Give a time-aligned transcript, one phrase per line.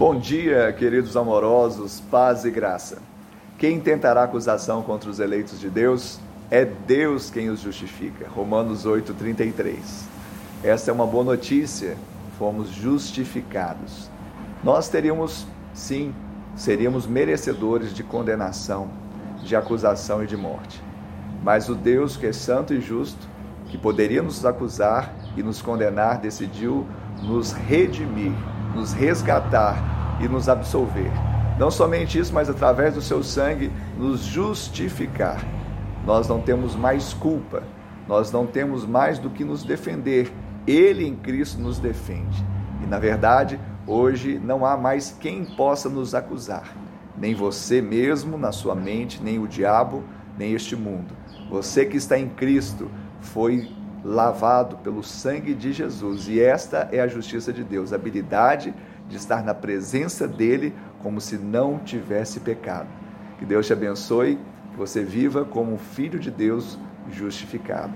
[0.00, 3.02] Bom dia, queridos amorosos, paz e graça.
[3.58, 6.18] Quem tentará acusação contra os eleitos de Deus?
[6.50, 8.26] É Deus quem os justifica.
[8.26, 10.08] Romanos 8:33.
[10.64, 11.98] Esta é uma boa notícia.
[12.38, 14.08] Fomos justificados.
[14.64, 16.14] Nós teríamos, sim,
[16.56, 18.88] seríamos merecedores de condenação,
[19.44, 20.82] de acusação e de morte.
[21.42, 23.28] Mas o Deus que é santo e justo,
[23.66, 26.86] que poderia nos acusar e nos condenar, decidiu
[27.22, 28.32] nos redimir,
[28.74, 31.10] nos resgatar e nos absolver.
[31.58, 35.44] Não somente isso, mas através do seu sangue nos justificar.
[36.06, 37.62] Nós não temos mais culpa,
[38.08, 40.32] nós não temos mais do que nos defender.
[40.66, 42.44] Ele em Cristo nos defende.
[42.82, 46.74] E na verdade, hoje não há mais quem possa nos acusar,
[47.16, 50.02] nem você mesmo na sua mente, nem o diabo,
[50.38, 51.14] nem este mundo.
[51.50, 53.70] Você que está em Cristo foi
[54.04, 56.28] lavado pelo sangue de Jesus.
[56.28, 58.74] E esta é a justiça de Deus, a habilidade
[59.08, 62.88] de estar na presença dele como se não tivesse pecado.
[63.38, 64.38] Que Deus te abençoe,
[64.70, 66.78] que você viva como um filho de Deus
[67.10, 67.94] justificado.